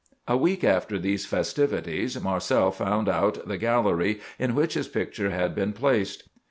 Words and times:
"A 0.27 0.35
week 0.35 0.63
after 0.63 0.97
these 0.97 1.27
festivities, 1.27 2.19
Marcel 2.19 2.71
found 2.71 3.07
out 3.07 3.47
the 3.47 3.55
gallery 3.59 4.19
in 4.39 4.55
which 4.55 4.73
his 4.73 4.87
picture 4.87 5.29
had 5.29 5.53
been 5.53 5.73
placed. 5.73 6.27